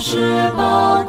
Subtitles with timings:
[0.00, 1.04] 是宝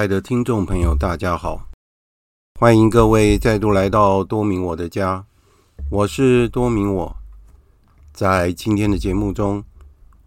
[0.00, 1.68] 亲爱的听众朋友，大家好，
[2.58, 5.26] 欢迎各位再度来到多明我的家，
[5.90, 7.16] 我是多明我。
[8.10, 9.62] 在今天的节目中，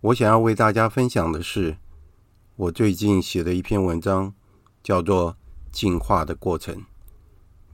[0.01, 1.75] 我想要为大家分享的是
[2.55, 4.31] 我最近写的一篇文章，
[4.83, 5.31] 叫做
[5.71, 6.75] 《进化的过程》。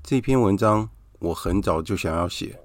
[0.02, 0.90] 这篇文章
[1.20, 2.58] 我很早就想要写，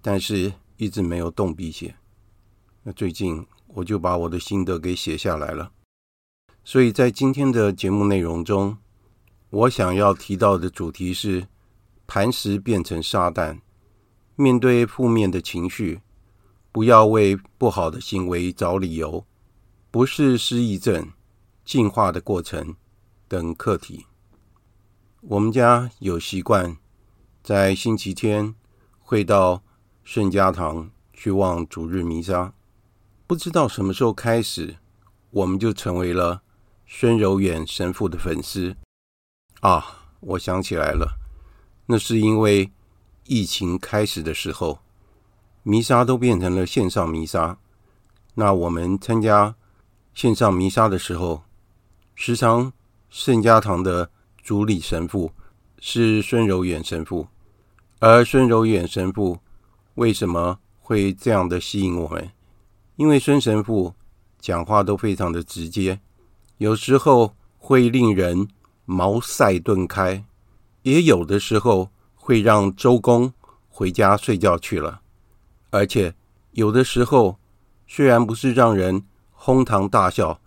[0.00, 1.96] 但是一直没有动笔写。
[2.84, 5.72] 那最近我就把我的心得给写下来了。
[6.64, 8.78] 所以在今天的节目内容中，
[9.50, 11.48] 我想要提到的主题是：
[12.06, 13.58] 磐石变成撒旦。
[14.36, 16.00] 面对负面的情绪，
[16.70, 19.26] 不要为不好的行为找理由。
[19.90, 21.10] 不是失忆症，
[21.64, 22.76] 进化的过程
[23.26, 24.06] 等课题。
[25.20, 26.76] 我们家有习惯，
[27.42, 28.54] 在星期天
[29.00, 29.62] 会到
[30.04, 32.54] 圣家堂去望主日弥撒。
[33.26, 34.76] 不知道什么时候开始，
[35.30, 36.42] 我们就成为了。
[36.94, 38.76] 孙柔远神父的粉丝
[39.60, 41.18] 啊，我想起来了，
[41.86, 42.70] 那是因为
[43.24, 44.78] 疫情开始的时候，
[45.62, 47.58] 弥撒都变成了线上弥撒。
[48.34, 49.56] 那我们参加
[50.14, 51.42] 线上弥撒的时候，
[52.14, 52.70] 时常
[53.08, 54.10] 圣家堂的
[54.42, 55.32] 主礼神父
[55.80, 57.26] 是孙柔远神父，
[58.00, 59.40] 而孙柔远神父
[59.94, 62.30] 为什么会这样的吸引我们？
[62.96, 63.94] 因为孙神父
[64.38, 65.98] 讲话都非常的直接。
[66.62, 68.46] 有时候会令人
[68.84, 70.24] 茅塞顿开，
[70.82, 73.32] 也有的时候会让周公
[73.68, 75.00] 回家睡觉去了，
[75.70, 76.14] 而且
[76.52, 77.36] 有的时候
[77.88, 80.40] 虽然不是让人哄堂大笑，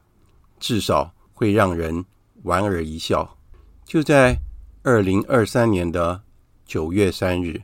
[0.58, 2.06] 至少会让人
[2.44, 3.38] 莞尔一笑。
[3.84, 4.38] 就在
[4.84, 6.22] 二零二三年的
[6.66, 7.62] 九月三日，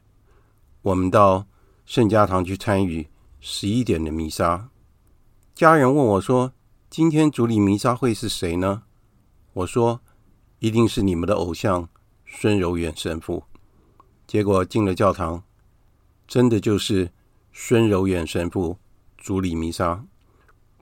[0.81, 1.45] 我们到
[1.85, 3.07] 圣家堂去参与
[3.39, 4.67] 十一点的弥撒。
[5.55, 6.51] 家人问我说
[6.91, 8.83] ：“今天主礼弥撒会是谁呢？”
[9.53, 10.01] 我说
[10.59, 11.87] ：“一定是你们的偶像
[12.25, 13.45] 孙柔远神父。”
[14.27, 15.41] 结果进了教堂，
[16.27, 17.09] 真的就是
[17.53, 18.77] 孙柔远神父
[19.17, 20.03] 主礼弥撒。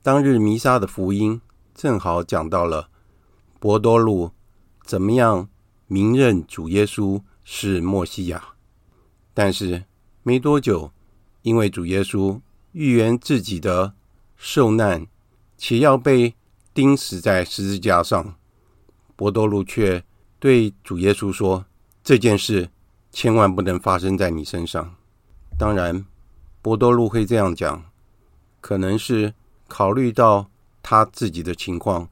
[0.02, 1.40] 当日弥撒的福音
[1.76, 2.90] 正好讲到了
[3.60, 4.32] 伯多禄
[4.84, 5.48] 怎么样
[5.86, 8.56] 明认主耶稣是默西亚，
[9.36, 9.86] 但是
[10.24, 10.92] 没多久，
[11.44, 12.42] 因为主耶稣
[12.72, 13.94] 预言自己的
[14.36, 15.06] 受难，
[15.60, 16.34] 且要被
[16.74, 18.36] 钉死在十字架上，
[19.18, 20.02] 伯多禄却
[20.40, 21.66] 对主耶稣说
[22.02, 22.70] ：“这件事
[23.12, 24.96] 千万不能发生在你身上。”
[25.60, 26.06] 当然，
[26.62, 27.84] 伯多禄会这样讲，
[28.62, 29.34] 可能是
[29.68, 30.50] 考虑到
[30.82, 32.08] 他自己的情况，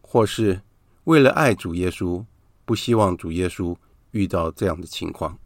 [0.00, 0.62] 或是
[1.02, 2.24] 为了爱主耶稣，
[2.64, 3.76] 不希望主耶稣
[4.12, 5.36] 遇到这样的情况。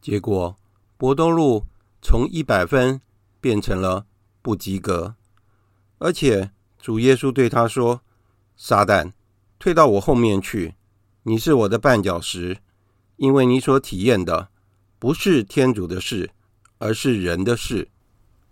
[0.00, 0.56] 结果，
[0.96, 1.64] 伯多禄
[2.00, 3.00] 从一百分
[3.40, 4.06] 变成了
[4.40, 5.16] 不及格。
[5.98, 6.52] 而且
[6.86, 8.00] 主耶稣对他说
[8.56, 9.12] ：“撒旦，
[9.58, 10.76] 退到我后面去！
[11.24, 12.58] 你是我的绊脚石，
[13.16, 14.50] 因为你所体验的
[15.00, 16.30] 不是天主的事，
[16.78, 17.88] 而是人的事。”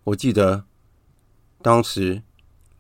[0.02, 0.64] 我记得
[1.62, 2.25] 当时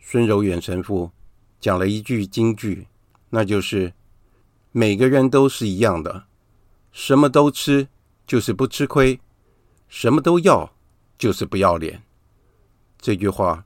[0.00, 1.12] 孙柔远神父
[1.60, 2.88] 讲了一句金句，
[3.30, 3.92] 那就是
[4.72, 6.24] ：“每个人都是一样的，
[6.90, 7.86] 什么都吃
[8.26, 9.20] 就是不吃亏，
[9.86, 10.74] 什么都要
[11.16, 12.02] 就是不要脸。”
[12.98, 13.64] 这句话。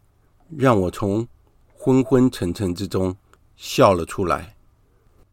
[0.57, 1.29] 让我从
[1.89, 3.17] 昏昏沉沉之中
[3.57, 4.55] 笑了出来。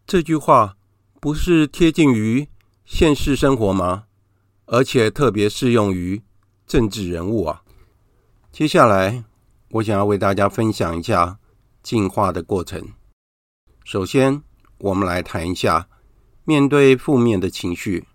[0.08, 0.78] 这句话
[1.20, 2.48] 不是贴近于
[2.86, 4.06] 现实生活吗？
[4.64, 6.22] 而且特别适用于
[6.66, 7.62] 政治人物啊。
[8.54, 9.26] 接下来，
[9.72, 11.40] 我想要为大家分享一下
[11.84, 12.88] 进化的过程。
[13.84, 14.42] 首先，
[14.78, 15.90] 我们来谈一下
[16.46, 18.06] 面对负面的情绪，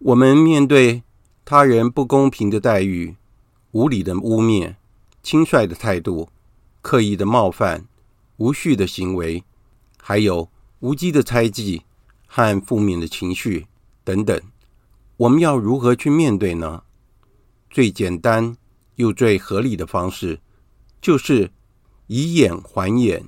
[0.00, 1.04] 我们面对
[1.44, 3.14] 他人不公平的待遇、
[3.70, 4.74] 无理的污蔑。
[5.22, 6.28] 轻率的态度、
[6.84, 7.88] 刻意的冒犯、
[8.36, 9.42] 无序的行为，
[9.98, 10.50] 还有
[10.80, 11.82] 无稽的猜忌
[12.26, 13.66] 和负面的情绪
[14.04, 14.38] 等等，
[15.16, 16.82] 我们要如何去面对呢？
[17.70, 18.58] 最简单
[18.96, 20.40] 又最合理的方式，
[21.00, 21.50] 就是
[22.06, 23.24] 以眼还眼，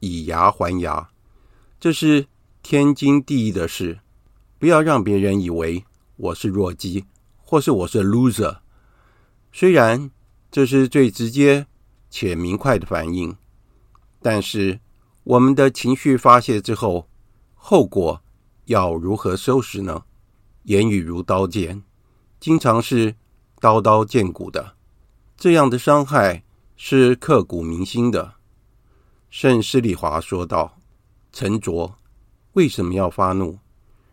[0.00, 1.10] 以牙还牙，
[1.78, 2.26] 这是
[2.62, 4.00] 天经地义的事。
[4.58, 5.84] 不要让别人以为
[6.16, 7.04] 我是弱鸡，
[7.36, 8.60] 或是我是 loser。
[9.52, 10.10] 虽然。
[10.50, 11.66] 这是最直接
[12.10, 13.36] 且明快的反应，
[14.20, 14.80] 但是
[15.24, 17.08] 我们的情绪发泄之后，
[17.54, 18.22] 后果
[18.66, 20.04] 要如何收拾呢？
[20.64, 21.82] 言语如刀剑，
[22.40, 23.14] 经常是
[23.60, 24.74] 刀刀见骨的，
[25.36, 26.44] 这样的伤害
[26.76, 28.34] 是刻骨铭心的。
[29.30, 30.78] 圣施礼华说道
[31.32, 31.94] ：“沉着，
[32.52, 33.58] 为什么要发怒？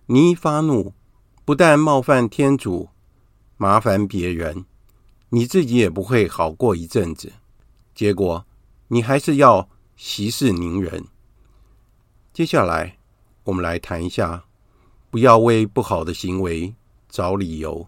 [0.08, 0.94] 你一发怒，
[1.44, 2.90] 不但冒犯天主，
[3.58, 4.66] 麻烦别人。”
[5.30, 7.34] 你自己也不会好过一阵子，
[7.96, 8.46] 结果
[8.90, 11.06] 你还是要息事宁人。
[12.34, 13.00] 接下来，
[13.46, 14.44] 我们来谈一下，
[15.10, 16.76] 不要为不好的行为
[17.10, 17.88] 找理由。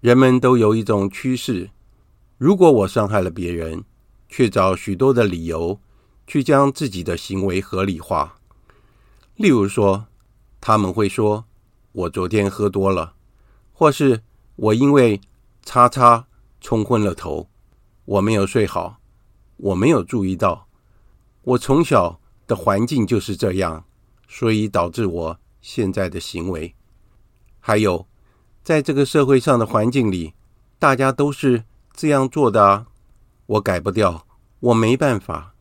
[0.00, 1.70] 人们都有一种趋势：
[2.38, 3.84] 如果我伤害了别人，
[4.28, 5.78] 却找许多的理由
[6.26, 8.40] 去将自己的行为合理化。
[9.36, 10.06] 例如说，
[10.60, 11.44] 他们会说
[11.92, 13.14] ：“我昨天喝多了，
[13.72, 14.22] 或是
[14.56, 15.20] 我因为
[15.62, 16.26] 叉叉。”
[16.62, 17.48] 冲昏了头，
[18.04, 18.99] 我没有睡好，
[19.62, 20.66] 我没有注意到，
[21.42, 23.84] 我从小的环境就是这样，
[24.26, 26.74] 所以导致我现在的行为。
[27.60, 28.06] 还有，
[28.62, 30.32] 在这个社会上的环境里，
[30.78, 32.86] 大家都是这样做的啊，
[33.44, 34.26] 我改不掉，
[34.60, 35.54] 我没办法。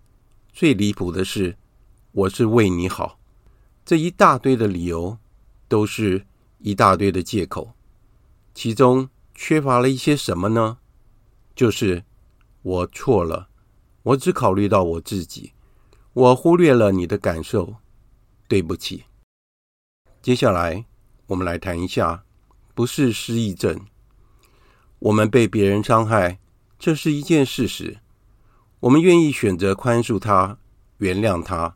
[0.54, 1.58] 最离谱的是，
[2.14, 3.20] 我是为你好，
[3.84, 5.18] 这一大堆的理由，
[5.68, 6.26] 都是
[6.60, 7.74] 一大堆的借口，
[8.54, 10.78] 其中缺乏了一些什么呢？
[11.54, 12.06] 就是
[12.62, 13.49] 我错了，
[14.10, 15.54] 我只考虑到我自己，
[16.14, 17.76] 我忽略了你的感受，
[18.48, 19.04] 对不起。
[20.20, 20.86] 接下来
[21.28, 22.24] 我们来谈一下，
[22.74, 23.80] 不是失忆症。
[24.98, 26.40] 我们被别人伤害，
[26.80, 28.00] 这是一件事实。
[28.80, 30.58] 我们愿意选择宽恕他、
[30.98, 31.76] 原谅他，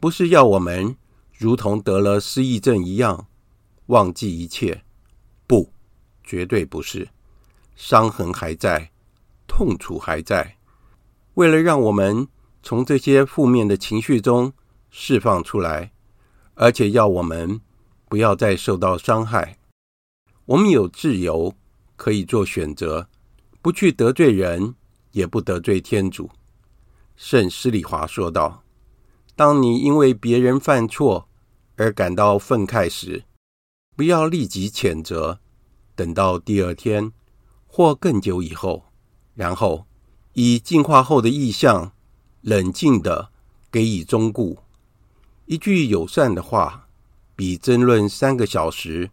[0.00, 0.96] 不是要我们
[1.36, 3.26] 如同得了失忆症一样
[3.86, 4.82] 忘记一切。
[5.46, 5.70] 不，
[6.22, 7.10] 绝对不是，
[7.76, 8.90] 伤痕还在。
[9.46, 10.56] 痛楚还在，
[11.34, 12.28] 为了让我们
[12.62, 14.52] 从这些负面的情绪中
[14.90, 15.92] 释放出来，
[16.54, 17.60] 而且要我们
[18.08, 19.58] 不要再受到伤害，
[20.46, 21.54] 我们有自由
[21.96, 23.08] 可以做选择，
[23.60, 24.74] 不去得罪人，
[25.10, 26.30] 也不得罪天主。
[27.16, 28.62] 圣施礼华说道
[29.34, 31.28] ：“当你因为别人犯错
[31.76, 33.24] 而感到愤慨时，
[33.96, 35.40] 不要立即谴责，
[35.96, 37.12] 等到第二天
[37.66, 38.84] 或更久以后，
[39.34, 39.86] 然后
[40.34, 41.92] 以进化后的意象，
[42.42, 43.30] 冷静地
[43.70, 44.56] 给予忠告。
[45.46, 46.88] 一句友善的话，
[47.34, 49.10] 比争论三个小时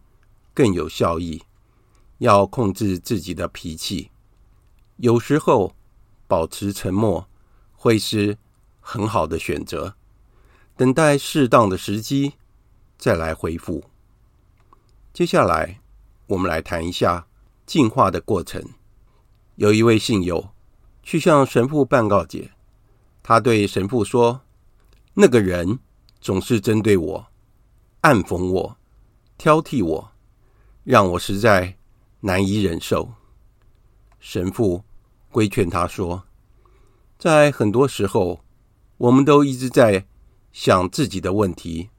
[0.54, 1.42] 更有效益。
[2.18, 4.12] 要控制自己的脾气，
[4.98, 5.74] 有时候
[6.28, 7.26] 保持沉默
[7.72, 8.38] 会是
[8.78, 9.96] 很好的选择。
[10.76, 12.34] 等待适当的时机
[12.96, 13.82] 再来回复。
[15.12, 15.80] 接下来，
[16.28, 17.26] 我们来谈一下
[17.66, 18.64] 进化的过程。
[19.56, 20.50] 有一位信友
[21.02, 22.50] 去向神父办告解，
[23.22, 24.42] 他对神父说
[25.14, 25.78] ：“那个人
[26.20, 27.26] 总是针对我、
[28.02, 28.76] 暗讽我、
[29.36, 30.12] 挑剔我，
[30.84, 31.76] 让我实在
[32.20, 33.12] 难以忍受。”
[34.20, 34.84] 神父
[35.30, 36.24] 规劝他说
[37.18, 38.44] ：“在很多时候，
[38.96, 40.06] 我们都一直在
[40.52, 41.90] 想自己的问题，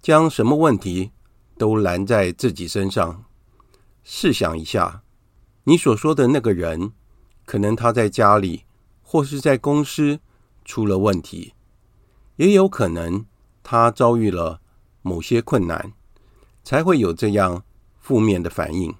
[0.00, 1.12] 将什么问题？”
[1.58, 3.24] 都拦在自己身上。
[4.02, 5.02] 试想一下，
[5.64, 6.92] 你所说的那个人，
[7.44, 8.64] 可能他在家里
[9.02, 10.20] 或是在公司
[10.64, 11.54] 出了问题，
[12.36, 13.24] 也有可能
[13.62, 14.60] 他遭遇了
[15.02, 15.92] 某些困难，
[16.62, 17.64] 才会有这样
[17.98, 18.94] 负面的反应。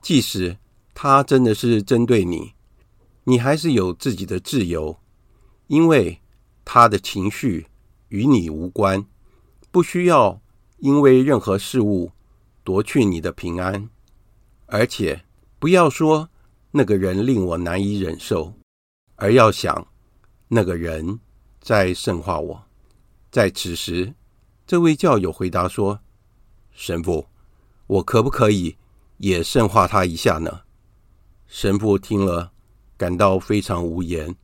[0.00, 0.58] 即使
[0.94, 2.52] 他真的是针对你，
[3.24, 4.98] 你还是有自己的自由，
[5.66, 6.20] 因为
[6.64, 7.66] 他的情绪
[8.08, 9.06] 与你无关，
[9.70, 10.40] 不需要。
[10.78, 12.12] 因为任何事物
[12.62, 13.88] 夺去你的平安，
[14.66, 15.24] 而且
[15.58, 16.28] 不要说
[16.70, 18.52] 那个人令我难以忍受，
[19.14, 19.86] 而要想
[20.48, 21.18] 那个人
[21.60, 22.64] 在圣化我。
[23.30, 24.14] 在此时，
[24.66, 26.00] 这位教友回答说
[26.72, 27.26] ：“神父，
[27.86, 28.76] 我可不可以
[29.18, 30.62] 也圣化他一下呢？”
[31.46, 32.52] 神父听了，
[32.96, 34.34] 感到非常无言，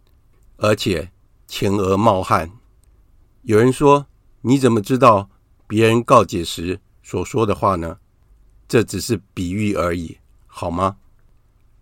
[0.56, 1.10] 而且
[1.46, 2.50] 前额冒汗。
[3.42, 4.06] 有人说
[4.42, 5.28] ：“你怎么知道？”
[5.66, 7.98] 别人告解时所说的话呢？
[8.68, 10.98] 这只是比喻而已，好吗？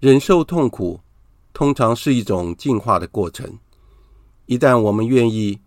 [0.00, 1.00] 忍受痛苦
[1.52, 3.58] 通常是一种进化的过程。
[4.46, 5.60] 一旦我们愿意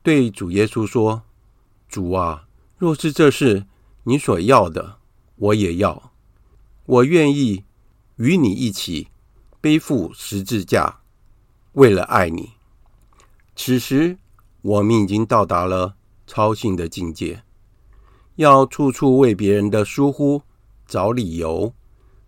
[0.00, 1.22] 对主耶稣说
[1.90, 2.46] ：“主啊，
[2.78, 3.66] 若是这是
[4.04, 4.98] 你所要的，
[5.34, 6.12] 我也要。
[6.86, 7.64] 我愿意
[8.16, 9.08] 与你一起
[9.60, 11.00] 背负十字架，
[11.72, 12.52] 为了爱你。”
[13.56, 14.18] 此时，
[14.62, 15.96] 我们已经到达了
[16.28, 17.42] 超性的境界。
[18.36, 20.42] 要处处为别人的疏忽
[20.86, 21.74] 找理由，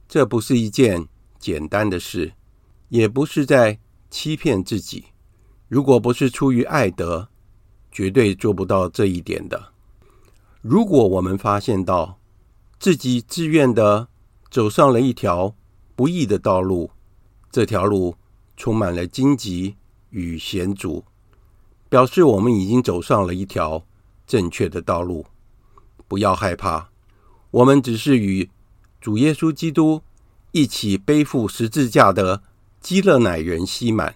[0.09, 1.07] 这不是一件
[1.42, 2.32] 简单的事，
[2.88, 5.06] 也不是在欺骗自己。
[5.66, 7.28] 如果不是出于爱德，
[7.90, 9.72] 绝对做不到这一点的。
[10.61, 12.20] 如果我们发现到
[12.78, 14.06] 自己自愿地
[14.50, 15.52] 走上了一条
[15.96, 16.88] 不易的道路，
[17.50, 18.14] 这条路
[18.56, 19.75] 充满了荆棘
[20.11, 21.04] 与险阻，
[21.88, 23.84] 表示我们已经走上了一条
[24.26, 25.26] 正确的道路。
[26.06, 26.90] 不要害怕，
[27.50, 28.49] 我们只是与
[29.00, 30.00] 主耶稣基督
[30.52, 32.42] 一起背负十字架的
[32.80, 34.14] 基勒乃人西满，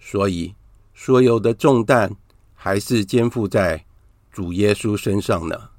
[0.00, 0.54] 所以
[0.94, 2.16] 所有的重担
[2.54, 3.84] 还是肩负在
[4.30, 5.70] 主耶稣身上呢。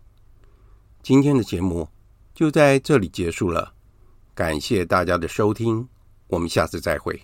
[1.02, 1.90] 今天的节目
[2.34, 3.74] 就在这里结束了，
[4.36, 5.88] 感谢大家的收听，
[6.28, 7.20] 我们下次再会。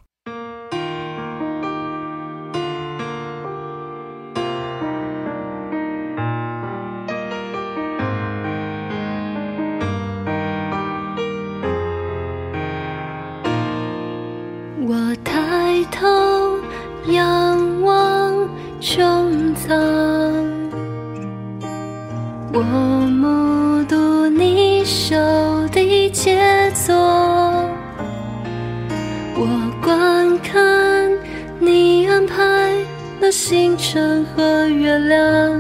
[33.31, 35.51] 星辰和月亮，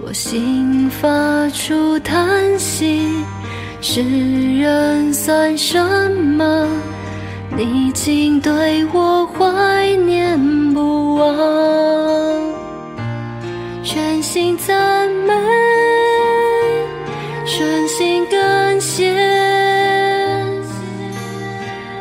[0.00, 3.24] 我心发出叹息：
[3.80, 4.02] 世
[4.58, 5.78] 人算什
[6.10, 6.68] 么？
[7.56, 10.38] 你竟对我怀念
[10.74, 11.34] 不忘，
[13.82, 15.32] 全心赞美。
[17.44, 19.14] 全心感谢，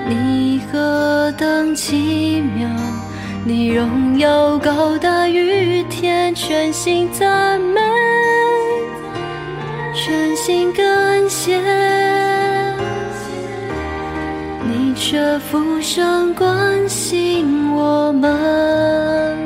[0.08, 2.68] 你何等奇妙，
[3.48, 7.80] 你荣耀高大于天，全心赞美，
[9.94, 11.62] 全心感谢，
[14.68, 19.38] 你却俯身关心我们，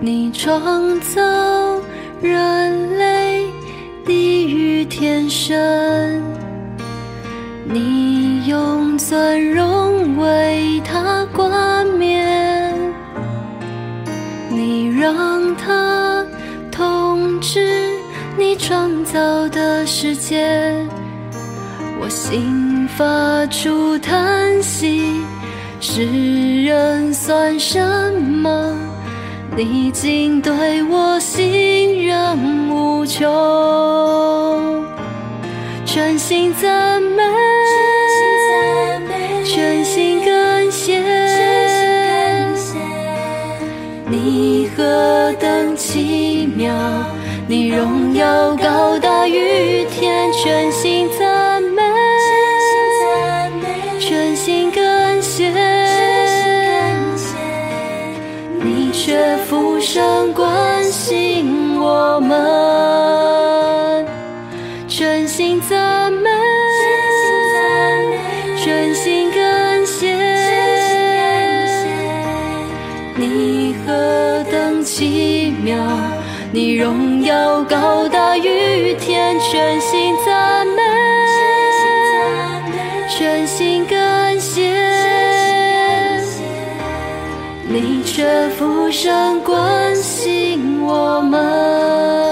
[0.00, 1.20] 你创造
[2.22, 3.46] 人类。
[4.06, 6.22] 地狱天神，
[7.66, 10.69] 你用尊荣为
[14.62, 16.22] 你让他
[16.70, 17.94] 统治，
[18.36, 20.76] 你创造的世界，
[21.98, 25.22] 我心发出叹息。
[25.80, 26.04] 世
[26.62, 27.80] 人算什
[28.12, 28.76] 么？
[29.56, 34.84] 你竟对我信任无穷，
[35.86, 37.22] 全心赞美，
[44.80, 46.72] 何等奇妙，
[47.46, 51.82] 你荣耀高大于天，全心赞美，
[53.98, 55.52] 全心感谢。
[58.62, 62.40] 你却俯身关心我们，
[76.52, 80.82] 你荣耀高大于天，全心赞美，
[83.08, 84.68] 全心感谢。
[87.68, 92.29] 你却俯身关心我们。